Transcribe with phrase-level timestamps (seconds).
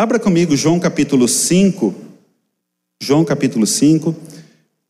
[0.00, 1.94] Abra comigo João capítulo 5.
[3.02, 4.16] João capítulo 5.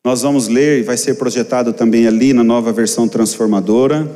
[0.04, 4.08] Nós vamos ler e vai ser projetado também ali na nova versão transformadora.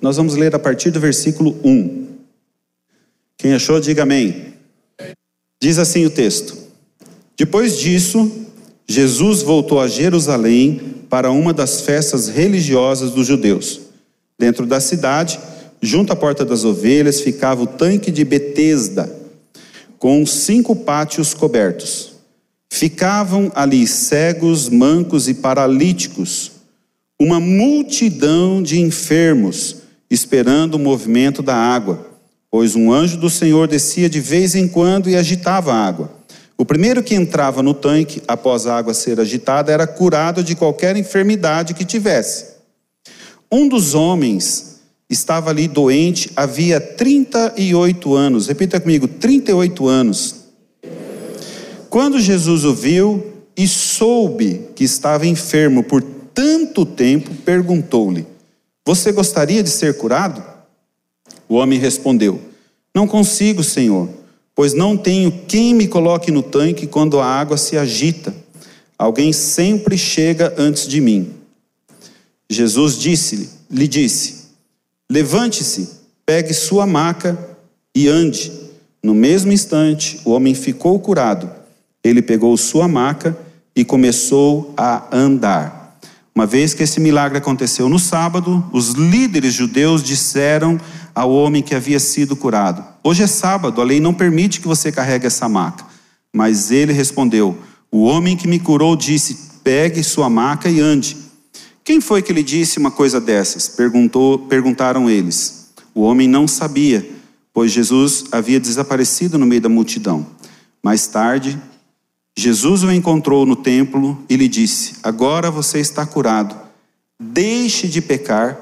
[0.00, 2.06] Nós vamos ler a partir do versículo 1.
[3.36, 4.54] Quem achou, diga amém.
[5.62, 6.56] Diz assim o texto:
[7.36, 8.32] Depois disso,
[8.88, 13.82] Jesus voltou a Jerusalém para uma das festas religiosas dos judeus.
[14.38, 15.38] Dentro da cidade,
[15.82, 19.25] junto à porta das ovelhas, ficava o tanque de Betesda,
[19.98, 22.14] com cinco pátios cobertos.
[22.70, 26.52] Ficavam ali cegos, mancos e paralíticos,
[27.20, 29.76] uma multidão de enfermos,
[30.10, 32.06] esperando o movimento da água,
[32.50, 36.10] pois um anjo do Senhor descia de vez em quando e agitava a água.
[36.58, 40.96] O primeiro que entrava no tanque, após a água ser agitada, era curado de qualquer
[40.96, 42.56] enfermidade que tivesse.
[43.50, 44.75] Um dos homens
[45.08, 48.46] estava ali doente havia 38 anos.
[48.46, 50.36] Repita comigo: 38 anos.
[51.88, 58.26] Quando Jesus o viu e soube que estava enfermo por tanto tempo, perguntou-lhe:
[58.84, 60.42] Você gostaria de ser curado?
[61.48, 62.40] O homem respondeu:
[62.94, 64.08] Não consigo, Senhor
[64.56, 68.34] pois não tenho quem me coloque no tanque quando a água se agita.
[68.98, 71.34] Alguém sempre chega antes de mim.
[72.48, 74.45] Jesus disse-lhe, lhe disse:
[75.10, 77.38] Levante-se, pegue sua maca
[77.94, 78.52] e ande.
[79.02, 81.48] No mesmo instante, o homem ficou curado.
[82.02, 83.36] Ele pegou sua maca
[83.74, 85.98] e começou a andar.
[86.34, 90.78] Uma vez que esse milagre aconteceu no sábado, os líderes judeus disseram
[91.14, 94.92] ao homem que havia sido curado: Hoje é sábado, a lei não permite que você
[94.92, 95.84] carregue essa maca.
[96.32, 97.56] Mas ele respondeu:
[97.90, 101.16] O homem que me curou disse: Pegue sua maca e ande.
[101.86, 103.68] Quem foi que lhe disse uma coisa dessas?
[103.68, 105.68] Perguntou, perguntaram eles.
[105.94, 107.08] O homem não sabia,
[107.54, 110.26] pois Jesus havia desaparecido no meio da multidão.
[110.82, 111.56] Mais tarde,
[112.36, 116.56] Jesus o encontrou no templo e lhe disse: Agora você está curado.
[117.20, 118.58] Deixe de pecar,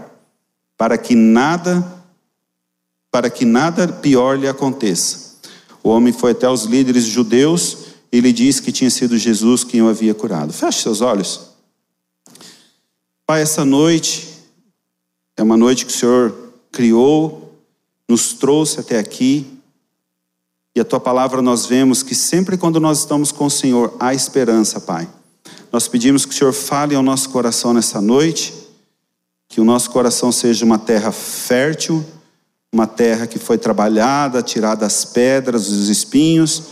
[0.76, 1.92] para que nada
[3.10, 5.36] para que nada pior lhe aconteça.
[5.82, 9.80] O homem foi até os líderes judeus e lhe disse que tinha sido Jesus quem
[9.80, 10.52] o havia curado.
[10.52, 11.53] Feche seus olhos.
[13.26, 14.28] Pai, essa noite
[15.36, 17.58] é uma noite que o Senhor criou,
[18.08, 19.46] nos trouxe até aqui.
[20.76, 24.12] E a tua palavra nós vemos que sempre quando nós estamos com o Senhor há
[24.12, 25.08] esperança, Pai.
[25.72, 28.52] Nós pedimos que o Senhor fale ao nosso coração nessa noite,
[29.48, 32.04] que o nosso coração seja uma terra fértil
[32.74, 36.64] uma terra que foi trabalhada, tirada as pedras, os espinhos,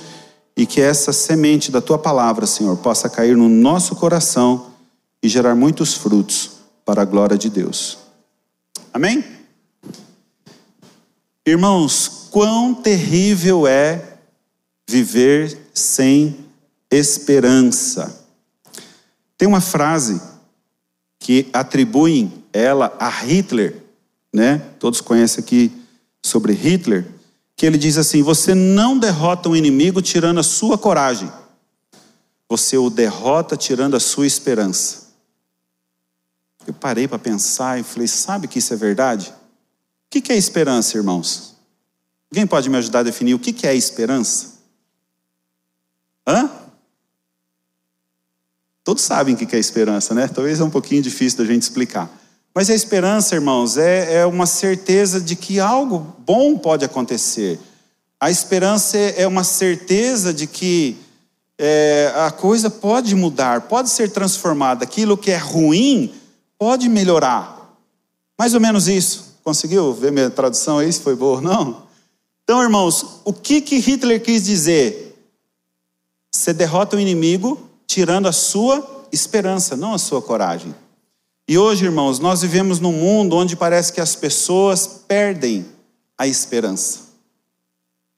[0.57, 4.72] e que essa semente da tua palavra, Senhor, possa cair no nosso coração
[5.23, 6.51] e gerar muitos frutos
[6.85, 7.99] para a glória de Deus.
[8.93, 9.25] Amém?
[11.47, 14.19] Irmãos, quão terrível é
[14.89, 16.37] viver sem
[16.91, 18.27] esperança.
[19.39, 20.21] Tem uma frase
[21.19, 23.83] que atribuem ela a Hitler,
[24.33, 24.59] né?
[24.79, 25.73] Todos conhecem aqui
[26.23, 27.07] sobre Hitler,
[27.57, 31.31] que ele diz assim: Você não derrota um inimigo tirando a sua coragem,
[32.49, 35.02] você o derrota tirando a sua esperança.
[36.67, 39.33] Eu parei para pensar e falei: Sabe que isso é verdade?
[40.07, 41.57] O que é esperança, irmãos?
[42.31, 44.53] Alguém pode me ajudar a definir o que é esperança?
[46.27, 46.51] Hã?
[48.85, 50.27] Todos sabem o que é esperança, né?
[50.29, 52.11] Talvez é um pouquinho difícil da gente explicar.
[52.55, 57.59] Mas a esperança, irmãos, é, é uma certeza de que algo bom pode acontecer.
[58.21, 60.99] A esperança é, é uma certeza de que
[61.59, 64.85] é, a coisa pode mudar, pode ser transformada.
[64.85, 66.13] Aquilo que é ruim
[66.63, 67.77] pode melhorar.
[68.39, 69.39] Mais ou menos isso.
[69.43, 70.93] Conseguiu ver minha tradução aí?
[70.93, 71.89] Se foi boa ou não?
[72.45, 75.19] Então, irmãos, o que, que Hitler quis dizer?
[76.31, 80.73] Você derrota o inimigo tirando a sua esperança, não a sua coragem.
[81.49, 85.67] E hoje, irmãos, nós vivemos num mundo onde parece que as pessoas perdem
[86.17, 87.01] a esperança.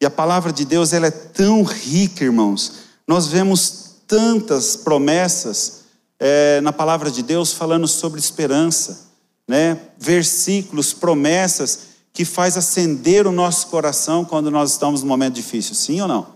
[0.03, 2.73] E a palavra de Deus ela é tão rica, irmãos.
[3.09, 5.84] Nós vemos tantas promessas
[6.27, 9.11] é, na palavra de Deus falando sobre esperança,
[9.47, 9.79] né?
[9.99, 11.81] Versículos, promessas
[12.15, 16.27] que faz acender o nosso coração quando nós estamos num momento difícil, sim ou não?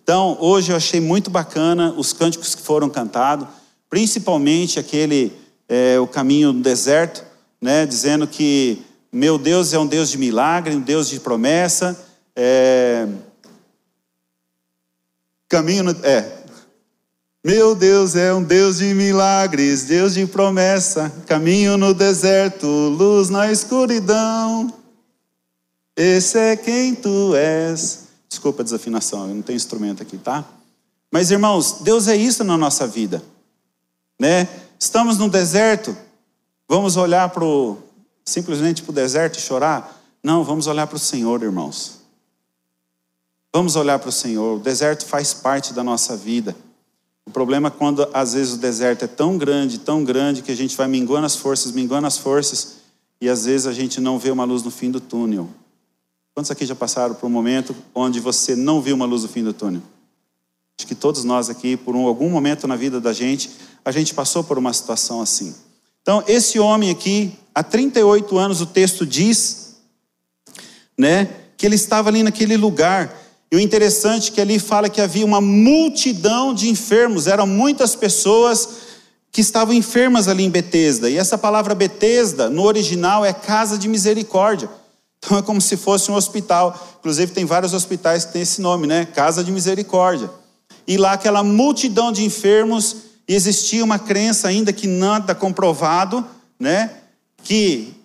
[0.00, 3.48] Então, hoje eu achei muito bacana os cânticos que foram cantados,
[3.90, 5.32] principalmente aquele
[5.68, 7.24] é, o caminho no deserto,
[7.60, 12.00] né, dizendo que meu Deus é um Deus de milagre, um Deus de promessa.
[12.36, 13.08] É,
[15.48, 16.35] caminho no, é,
[17.46, 23.52] meu Deus é um Deus de milagres, Deus de promessa, caminho no deserto, luz na
[23.52, 24.74] escuridão.
[25.94, 28.08] Esse é quem tu és.
[28.28, 30.44] Desculpa a desafinação, eu não tenho instrumento aqui, tá?
[31.08, 33.22] Mas irmãos, Deus é isso na nossa vida,
[34.18, 34.48] né?
[34.76, 35.96] Estamos no deserto,
[36.68, 37.44] vamos olhar para
[38.24, 40.02] simplesmente para o deserto e chorar?
[40.20, 42.00] Não, vamos olhar para o Senhor, irmãos.
[43.54, 44.56] Vamos olhar para o Senhor.
[44.56, 46.56] O deserto faz parte da nossa vida.
[47.26, 50.56] O problema é quando às vezes o deserto é tão grande, tão grande, que a
[50.56, 52.76] gente vai minguando as forças, minguando as forças,
[53.20, 55.50] e às vezes a gente não vê uma luz no fim do túnel.
[56.34, 59.42] Quantos aqui já passaram por um momento onde você não viu uma luz no fim
[59.42, 59.82] do túnel?
[60.78, 63.50] Acho que todos nós aqui, por um, algum momento na vida da gente,
[63.84, 65.54] a gente passou por uma situação assim.
[66.02, 69.76] Então, esse homem aqui, há 38 anos, o texto diz,
[70.96, 73.12] né, que ele estava ali naquele lugar.
[73.50, 77.94] E o interessante é que ali fala que havia uma multidão de enfermos, eram muitas
[77.94, 78.68] pessoas
[79.30, 81.10] que estavam enfermas ali em Betesda.
[81.10, 84.68] E essa palavra Betesda, no original, é casa de misericórdia.
[85.18, 86.96] Então é como se fosse um hospital.
[87.00, 89.04] Inclusive tem vários hospitais que têm esse nome, né?
[89.06, 90.30] Casa de Misericórdia.
[90.86, 92.96] E lá aquela multidão de enfermos,
[93.26, 96.24] existia uma crença ainda que nada comprovado,
[96.58, 96.90] né?
[97.42, 97.95] Que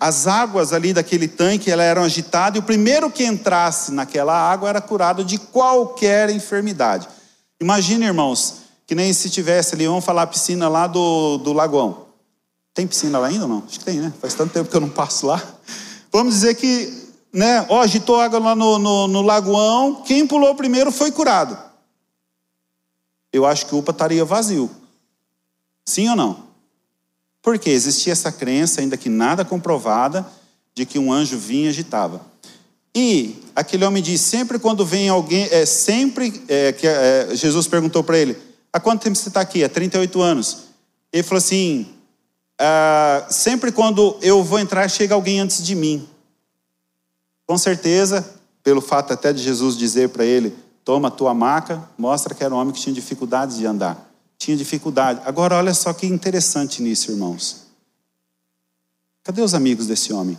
[0.00, 4.68] as águas ali daquele tanque elas eram agitadas e o primeiro que entrasse naquela água
[4.68, 7.08] era curado de qualquer enfermidade.
[7.60, 12.06] Imagine, irmãos, que nem se tivesse ali, vamos falar a piscina lá do, do Lagoão.
[12.72, 13.64] Tem piscina lá ainda ou não?
[13.66, 14.12] Acho que tem, né?
[14.20, 15.42] Faz tanto tempo que eu não passo lá.
[16.12, 20.92] Vamos dizer que, né, ó, agitou água lá no, no, no lagoão, quem pulou primeiro
[20.92, 21.58] foi curado.
[23.32, 24.70] Eu acho que o UPA estaria vazio.
[25.84, 26.47] Sim ou não?
[27.42, 30.26] Porque existia essa crença, ainda que nada comprovada,
[30.74, 32.20] de que um anjo vinha e agitava.
[32.94, 38.02] E aquele homem diz: sempre quando vem alguém, é sempre é, que é, Jesus perguntou
[38.02, 38.36] para ele:
[38.72, 39.62] há quanto tempo você está aqui?
[39.62, 40.64] Há 38 anos.
[41.12, 41.86] Ele falou assim:
[42.58, 46.08] ah, sempre quando eu vou entrar, chega alguém antes de mim.
[47.46, 48.28] Com certeza,
[48.62, 50.54] pelo fato até de Jesus dizer para ele:
[50.84, 54.07] toma a tua maca, mostra que era um homem que tinha dificuldades de andar.
[54.38, 55.20] Tinha dificuldade.
[55.24, 57.66] Agora, olha só que interessante nisso, irmãos.
[59.22, 60.38] Cadê os amigos desse homem?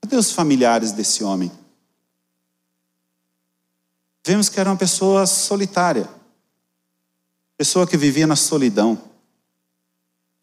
[0.00, 1.50] Cadê os familiares desse homem?
[4.26, 6.06] Vemos que era uma pessoa solitária,
[7.56, 8.98] pessoa que vivia na solidão.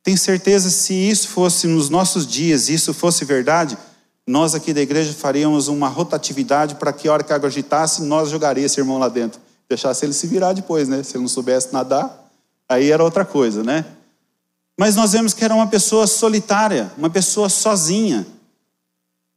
[0.02, 3.78] Tenho certeza se isso fosse nos nossos dias, isso fosse verdade,
[4.26, 8.30] nós aqui da igreja faríamos uma rotatividade para que a hora que a agitasse, nós
[8.30, 9.40] jogaríamos esse irmão lá dentro.
[9.70, 11.02] Deixasse ele se virar depois, né?
[11.04, 12.30] Se ele não soubesse nadar,
[12.68, 13.86] aí era outra coisa, né?
[14.78, 18.28] Mas nós vemos que era uma pessoa solitária, uma pessoa sozinha,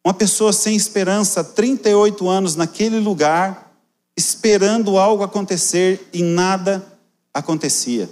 [0.05, 3.73] uma pessoa sem esperança, 38 anos naquele lugar,
[4.17, 6.85] esperando algo acontecer e nada
[7.33, 8.09] acontecia.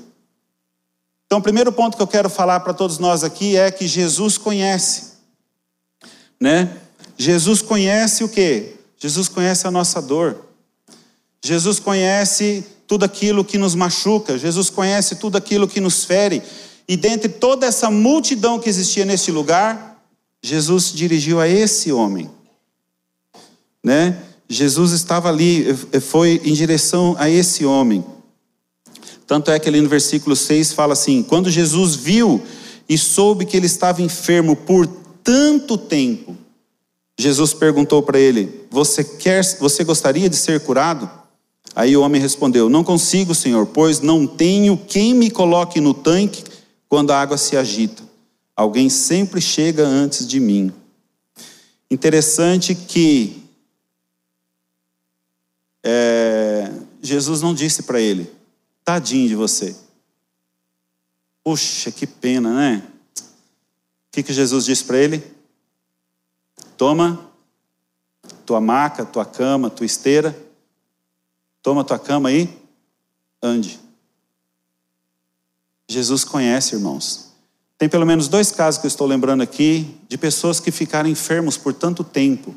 [1.26, 4.38] Então, o primeiro ponto que eu quero falar para todos nós aqui é que Jesus
[4.38, 5.14] conhece,
[6.40, 6.80] né?
[7.18, 8.76] Jesus conhece o quê?
[8.96, 10.45] Jesus conhece a nossa dor.
[11.44, 16.42] Jesus conhece tudo aquilo que nos machuca, Jesus conhece tudo aquilo que nos fere.
[16.88, 20.00] E dentre toda essa multidão que existia nesse lugar,
[20.42, 22.30] Jesus dirigiu a esse homem.
[23.82, 24.16] Né?
[24.48, 25.66] Jesus estava ali,
[26.00, 28.04] foi em direção a esse homem.
[29.26, 32.40] Tanto é que ali no versículo 6 fala assim: quando Jesus viu
[32.88, 34.86] e soube que ele estava enfermo por
[35.24, 36.36] tanto tempo,
[37.18, 41.10] Jesus perguntou para ele: Você quer, você gostaria de ser curado?
[41.76, 46.42] Aí o homem respondeu: Não consigo, Senhor, pois não tenho quem me coloque no tanque
[46.88, 48.02] quando a água se agita.
[48.56, 50.72] Alguém sempre chega antes de mim.
[51.90, 53.44] Interessante que
[55.84, 58.32] é, Jesus não disse para ele:
[58.82, 59.76] Tadinho de você.
[61.44, 62.82] Puxa, que pena, né?
[63.18, 65.22] O que, que Jesus disse para ele?
[66.78, 67.30] Toma
[68.46, 70.45] tua maca, tua cama, tua esteira.
[71.66, 72.48] Toma tua cama aí,
[73.42, 73.80] ande.
[75.88, 77.32] Jesus conhece, irmãos.
[77.76, 81.56] Tem pelo menos dois casos que eu estou lembrando aqui de pessoas que ficaram enfermos
[81.56, 82.54] por tanto tempo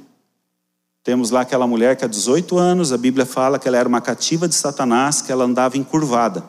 [1.03, 3.99] temos lá aquela mulher que há 18 anos, a Bíblia fala que ela era uma
[3.99, 6.43] cativa de Satanás, que ela andava encurvada.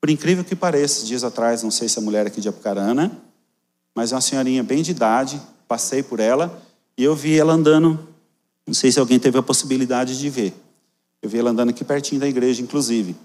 [0.00, 3.12] Por incrível que pareça, dias atrás, não sei se a mulher aqui de Apucarana,
[3.94, 6.58] mas é uma senhorinha bem de idade, passei por ela
[6.96, 8.08] e eu vi ela andando,
[8.66, 10.54] não sei se alguém teve a possibilidade de ver.
[11.22, 13.16] Eu vi ela andando aqui pertinho da igreja, inclusive.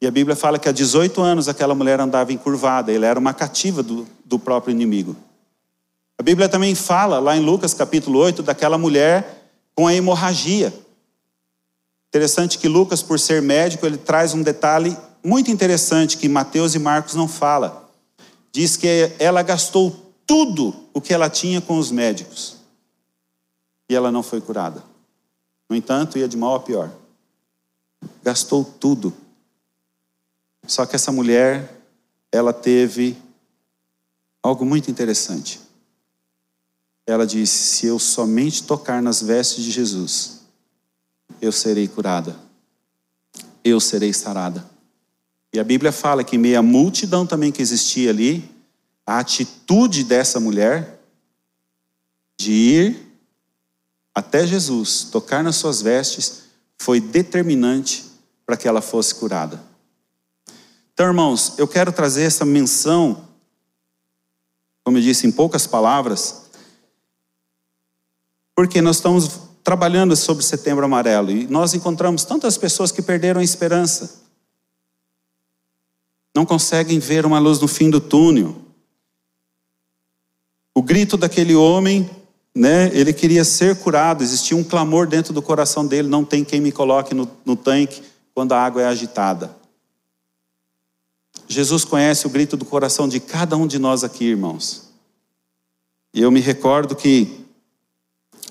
[0.00, 3.32] E a Bíblia fala que há 18 anos aquela mulher andava encurvada, ela era uma
[3.32, 5.16] cativa do, do próprio inimigo.
[6.18, 10.74] A Bíblia também fala, lá em Lucas capítulo 8, daquela mulher com a hemorragia.
[12.08, 16.78] Interessante que Lucas, por ser médico, ele traz um detalhe muito interessante que Mateus e
[16.78, 17.90] Marcos não fala.
[18.52, 22.56] Diz que ela gastou tudo o que ela tinha com os médicos
[23.88, 24.82] e ela não foi curada.
[25.68, 26.90] No entanto, ia de mal a pior.
[28.22, 29.12] Gastou tudo.
[30.66, 31.80] Só que essa mulher,
[32.32, 33.16] ela teve
[34.42, 35.60] algo muito interessante.
[37.06, 40.40] Ela disse: Se eu somente tocar nas vestes de Jesus,
[41.40, 42.36] eu serei curada,
[43.62, 44.68] eu serei sarada.
[45.52, 48.50] E a Bíblia fala que, em meio à multidão também que existia ali,
[49.06, 50.98] a atitude dessa mulher
[52.38, 53.04] de ir
[54.14, 56.43] até Jesus, tocar nas suas vestes,
[56.84, 58.04] foi determinante
[58.44, 59.58] para que ela fosse curada.
[60.92, 63.26] Então, irmãos, eu quero trazer essa menção,
[64.84, 66.50] como eu disse em poucas palavras,
[68.54, 69.30] porque nós estamos
[69.64, 74.22] trabalhando sobre Setembro Amarelo e nós encontramos tantas pessoas que perderam a esperança,
[76.34, 78.60] não conseguem ver uma luz no fim do túnel.
[80.74, 82.10] O grito daquele homem
[82.54, 86.60] né, ele queria ser curado, existia um clamor dentro do coração dele: não tem quem
[86.60, 89.56] me coloque no, no tanque quando a água é agitada.
[91.48, 94.84] Jesus conhece o grito do coração de cada um de nós aqui, irmãos.
[96.12, 97.44] E eu me recordo que,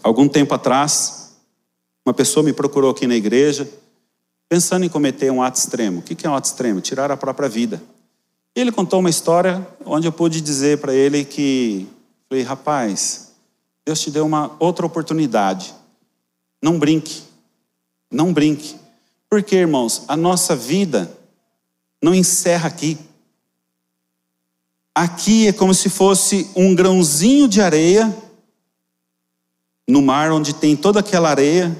[0.03, 1.35] algum tempo atrás,
[2.05, 3.69] uma pessoa me procurou aqui na igreja,
[4.49, 5.99] pensando em cometer um ato extremo.
[5.99, 6.81] O que é um ato extremo?
[6.81, 7.81] Tirar a própria vida.
[8.53, 11.87] Ele contou uma história onde eu pude dizer para ele que,
[12.29, 13.32] falei, rapaz,
[13.85, 15.73] Deus te deu uma outra oportunidade.
[16.61, 17.23] Não brinque.
[18.09, 18.75] Não brinque.
[19.29, 21.11] Porque, irmãos, a nossa vida
[22.01, 22.97] não encerra aqui.
[24.95, 28.15] Aqui é como se fosse um grãozinho de areia
[29.87, 31.75] no mar onde tem toda aquela areia.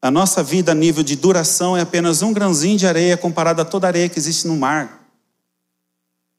[0.00, 3.64] A nossa vida a nível de duração é apenas um grãozinho de areia comparado a
[3.64, 5.08] toda a areia que existe no mar,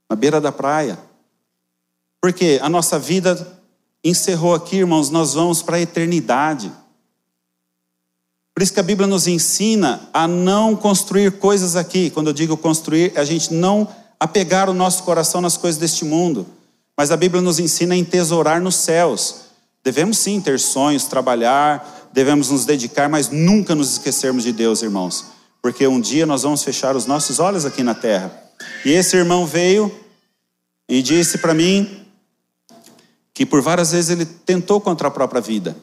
[0.09, 0.99] na beira da praia.
[2.21, 3.62] Porque a nossa vida
[4.03, 6.71] encerrou aqui, irmãos, nós vamos para a eternidade.
[8.53, 12.09] Por isso que a Bíblia nos ensina a não construir coisas aqui.
[12.09, 13.87] Quando eu digo construir, é a gente não
[14.19, 16.45] apegar o nosso coração nas coisas deste mundo.
[16.95, 19.35] Mas a Bíblia nos ensina a entesourar nos céus.
[19.83, 25.25] Devemos sim ter sonhos, trabalhar, devemos nos dedicar, mas nunca nos esquecermos de Deus, irmãos.
[25.61, 28.31] Porque um dia nós vamos fechar os nossos olhos aqui na terra.
[28.85, 29.93] E esse irmão veio
[30.87, 32.02] e disse para mim
[33.33, 35.75] que por várias vezes ele tentou contra a própria vida.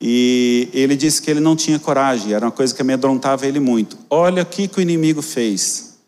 [0.00, 3.98] E ele disse que ele não tinha coragem, era uma coisa que amedrontava ele muito.
[4.08, 5.98] Olha o que, que o inimigo fez.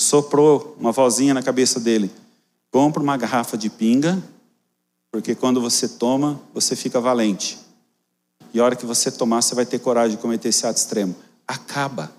[0.00, 2.10] Soprou uma vozinha na cabeça dele.
[2.70, 4.22] Compra uma garrafa de pinga,
[5.10, 7.58] porque quando você toma, você fica valente.
[8.52, 11.14] E a hora que você tomar, você vai ter coragem de cometer esse ato extremo.
[11.46, 12.10] Acaba.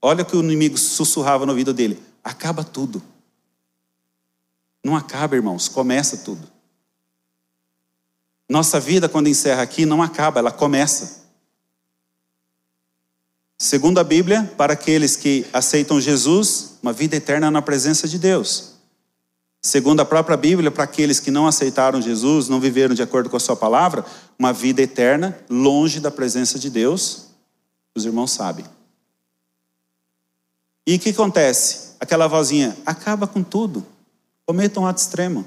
[0.00, 2.00] Olha o que o inimigo sussurrava no ouvido dele.
[2.22, 3.02] Acaba tudo.
[4.84, 6.57] Não acaba, irmãos, começa tudo.
[8.48, 11.18] Nossa vida, quando encerra aqui, não acaba, ela começa.
[13.58, 18.74] Segundo a Bíblia, para aqueles que aceitam Jesus, uma vida eterna na presença de Deus.
[19.60, 23.36] Segundo a própria Bíblia, para aqueles que não aceitaram Jesus, não viveram de acordo com
[23.36, 24.04] a sua palavra,
[24.38, 27.26] uma vida eterna longe da presença de Deus,
[27.94, 28.64] os irmãos sabem.
[30.86, 31.96] E o que acontece?
[32.00, 33.84] Aquela vozinha, acaba com tudo.
[34.46, 35.44] Cometa um ato extremo.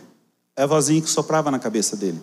[0.55, 2.21] É a vozinha que soprava na cabeça dele.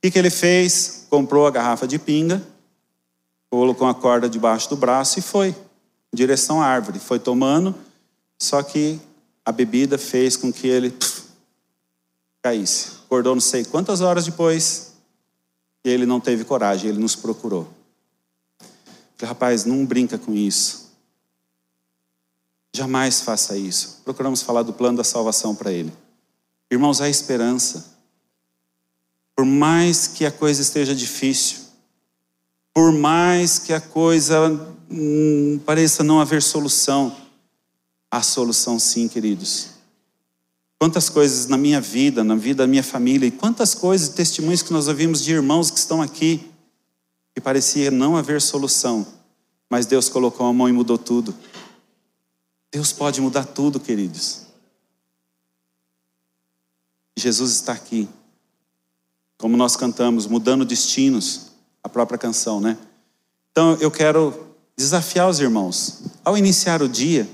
[0.00, 1.06] O que, que ele fez?
[1.10, 2.42] Comprou a garrafa de pinga,
[3.50, 6.98] colocou uma corda debaixo do braço e foi em direção à árvore.
[6.98, 7.74] Foi tomando,
[8.38, 8.98] só que
[9.44, 11.24] a bebida fez com que ele pff,
[12.40, 12.92] caísse.
[13.04, 14.94] Acordou não sei quantas horas depois
[15.84, 17.68] e ele não teve coragem, ele nos procurou.
[19.18, 20.92] Falei, rapaz, não brinca com isso.
[22.74, 24.00] Jamais faça isso.
[24.02, 25.92] Procuramos falar do plano da salvação para ele.
[26.70, 27.99] Irmãos, há esperança.
[29.40, 31.60] Por mais que a coisa esteja difícil,
[32.74, 34.50] por mais que a coisa
[34.90, 37.16] hum, pareça não haver solução,
[38.10, 39.68] há solução sim, queridos.
[40.78, 44.74] Quantas coisas na minha vida, na vida da minha família, e quantas coisas, testemunhos que
[44.74, 46.46] nós ouvimos de irmãos que estão aqui,
[47.34, 49.06] que parecia não haver solução,
[49.70, 51.34] mas Deus colocou a mão e mudou tudo.
[52.70, 54.42] Deus pode mudar tudo, queridos.
[57.16, 58.06] Jesus está aqui
[59.40, 61.48] como nós cantamos, mudando destinos,
[61.82, 62.78] a própria canção, né?
[63.50, 67.28] Então eu quero desafiar os irmãos, ao iniciar o dia,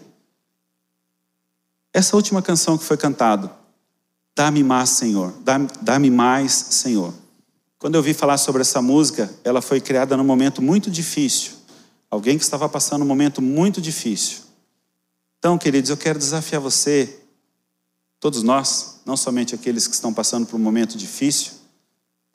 [1.92, 3.52] essa última canção que foi cantada,
[4.36, 5.32] Dá-me mais, Senhor,
[5.80, 7.14] dá-me mais, Senhor.
[7.78, 11.52] Quando eu vi falar sobre essa música, ela foi criada num momento muito difícil.
[12.10, 14.40] Alguém que estava passando um momento muito difícil.
[15.38, 17.18] Então, queridos, eu quero desafiar você,
[18.20, 21.52] todos nós, não somente aqueles que estão passando por um momento difícil,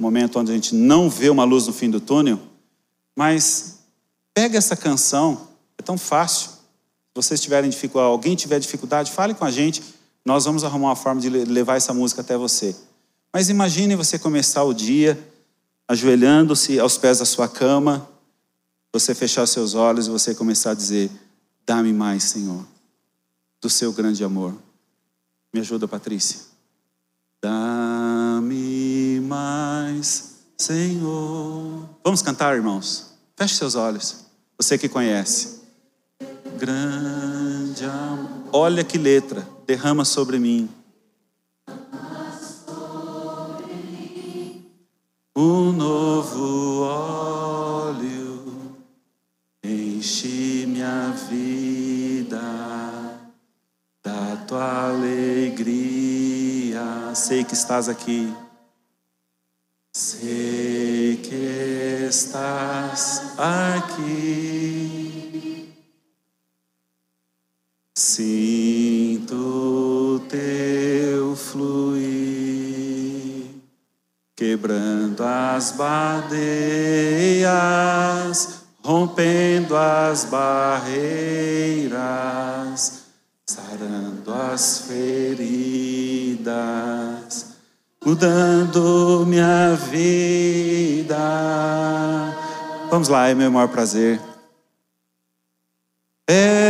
[0.02, 2.40] momento onde a gente não vê uma luz no fim do túnel,
[3.16, 3.82] mas
[4.34, 6.52] Pega essa canção, é tão fácil.
[6.52, 9.84] Se vocês tiverem dificuldade, alguém tiver dificuldade, fale com a gente.
[10.24, 12.76] Nós vamos arrumar uma forma de levar essa música até você.
[13.34, 15.20] Mas imagine você começar o dia
[15.88, 18.08] ajoelhando-se aos pés da sua cama,
[18.94, 21.12] você fechar seus olhos e você começar a dizer:
[21.66, 22.66] Dá-me mais, Senhor,
[23.60, 24.54] do seu grande amor.
[25.54, 26.40] Me ajuda, Patrícia.
[27.42, 28.71] Dá-me
[29.32, 31.88] mais, Senhor.
[32.04, 33.14] Vamos cantar, irmãos?
[33.38, 34.26] Feche seus olhos.
[34.58, 35.62] Você que conhece.
[36.60, 38.50] Grande amor.
[38.52, 39.48] Olha que letra.
[39.66, 40.70] Derrama sobre mim.
[45.34, 48.44] O novo óleo
[49.64, 52.42] enche minha vida
[54.04, 56.84] da tua alegria.
[57.16, 58.30] Sei que estás aqui.
[62.12, 64.92] Estás aqui.
[67.96, 69.40] Sinto
[70.28, 72.02] teu fluir,
[74.36, 76.36] quebrando as badeias,
[78.84, 80.92] rompendo as barreiras,
[83.46, 85.51] sarando as feridas
[88.04, 91.18] mudando minha vida.
[92.90, 94.20] Vamos lá, é meu maior prazer.
[96.28, 96.61] É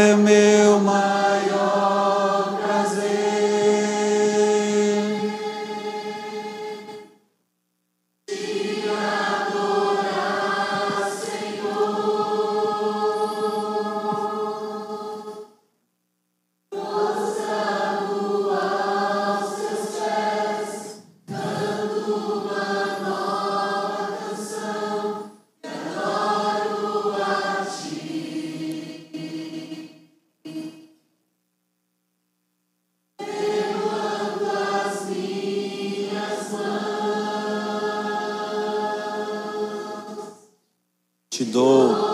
[41.42, 42.12] te dou.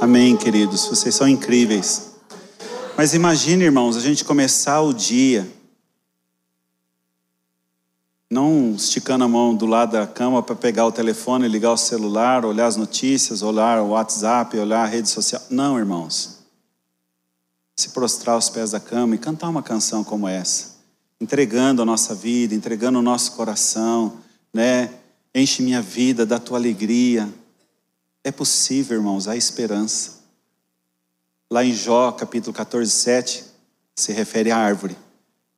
[0.00, 0.86] Amém, queridos.
[0.86, 2.12] Vocês são incríveis.
[2.96, 5.46] Mas imagine, irmãos, a gente começar o dia
[8.34, 12.44] não esticando a mão do lado da cama para pegar o telefone, ligar o celular,
[12.44, 15.42] olhar as notícias, olhar o WhatsApp, olhar a rede social.
[15.50, 16.38] Não, irmãos.
[17.74, 20.76] Se prostrar aos pés da cama e cantar uma canção como essa,
[21.20, 24.18] entregando a nossa vida, entregando o nosso coração,
[24.52, 24.90] né?
[25.34, 27.28] Enche minha vida da tua alegria.
[28.22, 30.20] É possível, irmãos, há esperança.
[31.50, 33.44] Lá em Jó, capítulo 14, 7,
[33.96, 34.96] se refere à árvore.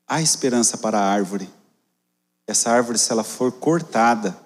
[0.08, 1.46] Há esperança para a árvore.
[2.46, 4.36] Essa árvore, se ela for cortada,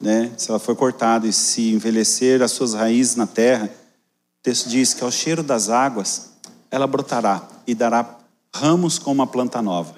[0.00, 0.32] né?
[0.36, 4.94] Se ela for cortada e se envelhecer as suas raízes na terra, o texto diz
[4.94, 6.30] que ao cheiro das águas,
[6.70, 8.18] ela brotará e dará
[8.54, 9.94] ramos como uma planta nova.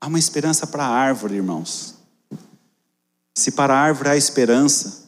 [0.00, 1.94] Há uma esperança para a árvore, irmãos.
[3.34, 5.04] Se para a árvore há esperança,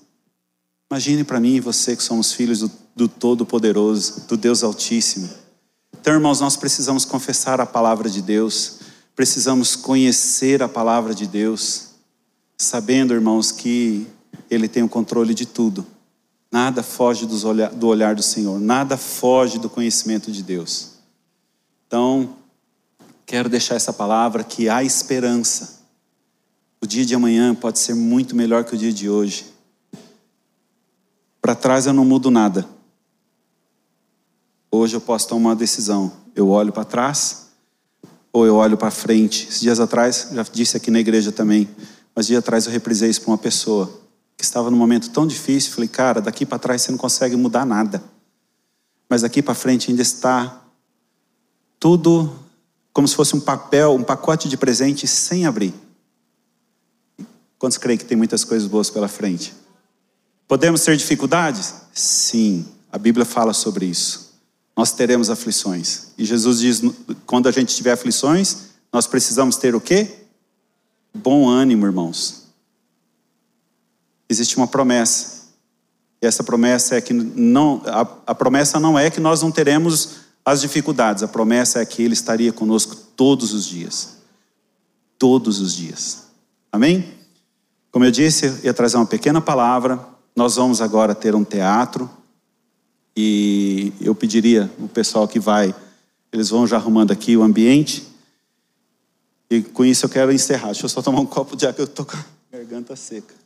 [0.90, 5.28] imagine para mim e você que somos filhos do, do Todo-Poderoso, do Deus Altíssimo.
[6.00, 8.80] Então, irmãos, nós precisamos confessar a palavra de Deus,
[9.14, 11.90] precisamos conhecer a palavra de Deus,
[12.56, 14.06] sabendo, irmãos, que
[14.50, 15.86] Ele tem o controle de tudo.
[16.50, 20.92] Nada foge do olhar do Senhor, nada foge do conhecimento de Deus.
[21.86, 22.36] Então,
[23.24, 25.80] quero deixar essa palavra que há esperança.
[26.80, 29.46] O dia de amanhã pode ser muito melhor que o dia de hoje.
[31.40, 32.68] Para trás eu não mudo nada.
[34.70, 36.12] Hoje eu posso tomar uma decisão.
[36.34, 37.51] Eu olho para trás
[38.32, 39.46] ou eu olho para frente.
[39.48, 41.68] Esses dias atrás, já disse aqui na igreja também,
[42.14, 44.00] mas dias atrás eu reprisei isso para uma pessoa
[44.36, 45.72] que estava num momento tão difícil.
[45.72, 48.02] Falei, cara, daqui para trás você não consegue mudar nada.
[49.08, 50.62] Mas daqui para frente ainda está
[51.78, 52.34] tudo
[52.92, 55.74] como se fosse um papel, um pacote de presente sem abrir.
[57.58, 59.54] Quantos creem que tem muitas coisas boas pela frente?
[60.46, 61.74] Podemos ter dificuldades?
[61.94, 64.21] Sim, a Bíblia fala sobre isso.
[64.76, 66.08] Nós teremos aflições.
[66.16, 66.82] E Jesus diz:
[67.26, 70.26] quando a gente tiver aflições, nós precisamos ter o quê?
[71.14, 72.44] Bom ânimo, irmãos.
[74.28, 75.42] Existe uma promessa.
[76.22, 80.22] E essa promessa é que não, a, a promessa não é que nós não teremos
[80.44, 84.16] as dificuldades, a promessa é que Ele estaria conosco todos os dias.
[85.18, 86.24] Todos os dias.
[86.70, 87.14] Amém?
[87.90, 90.00] Como eu disse, eu ia trazer uma pequena palavra.
[90.34, 92.10] Nós vamos agora ter um teatro.
[93.16, 95.74] E eu pediria o pessoal que vai,
[96.32, 98.08] eles vão já arrumando aqui o ambiente.
[99.50, 100.68] E com isso eu quero encerrar.
[100.68, 103.41] Deixa eu só tomar um copo de água, eu estou com a garganta seca.